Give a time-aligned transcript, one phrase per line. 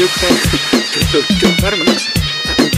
[0.00, 0.32] you can
[1.12, 1.92] to determine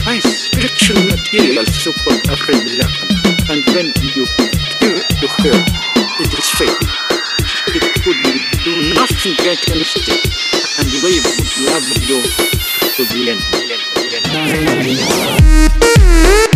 [0.07, 3.07] and spiritual material support of revelation.
[3.47, 4.27] And when you
[4.83, 5.55] hear the fear,
[6.19, 6.83] it is fake.
[7.79, 8.19] It could
[8.65, 10.19] do nothing against it,
[10.79, 12.19] and believe would love you
[12.91, 13.21] to the
[16.43, 16.52] end.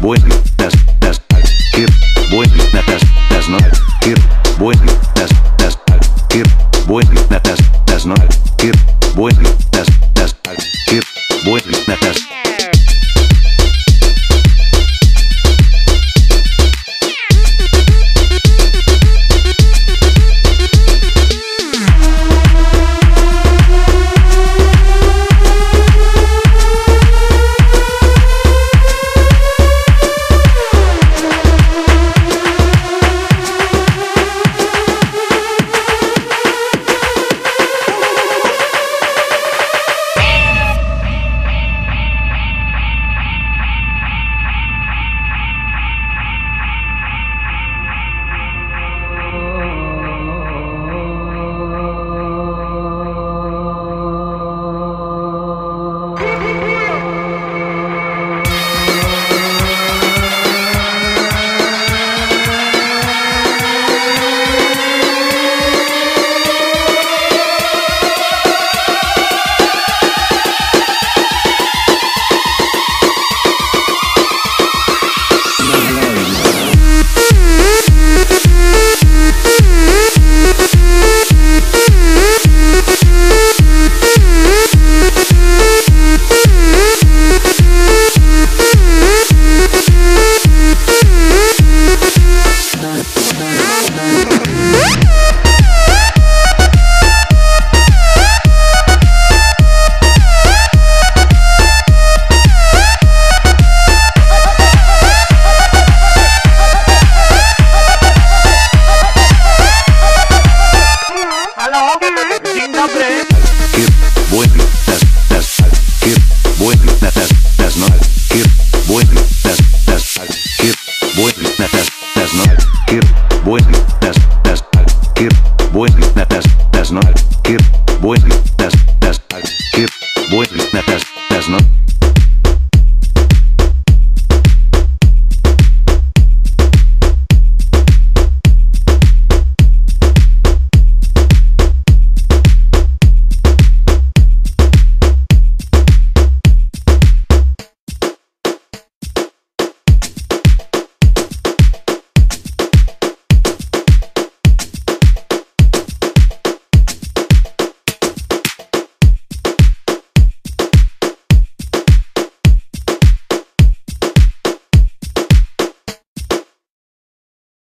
[0.00, 0.74] buenas, das,
[1.74, 1.86] hier,
[2.30, 3.62] buenas, das, das not,
[4.04, 4.16] hier,
[4.58, 5.78] buenas, das, das,
[6.32, 6.44] hier,
[6.86, 8.18] buenas, das, das not,
[8.60, 8.72] hier,
[9.14, 10.34] buenas, das, das,
[10.88, 11.02] hier,
[11.44, 12.41] buenas, das.